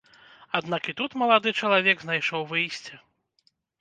[0.59, 2.93] Аднак і тут малады чалавек знайшоў выйсце.